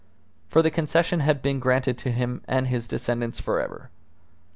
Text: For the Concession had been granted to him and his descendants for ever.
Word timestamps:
For 0.49 0.63
the 0.63 0.71
Concession 0.71 1.19
had 1.19 1.43
been 1.43 1.59
granted 1.59 1.95
to 1.99 2.11
him 2.11 2.41
and 2.47 2.65
his 2.65 2.87
descendants 2.87 3.39
for 3.39 3.61
ever. 3.61 3.91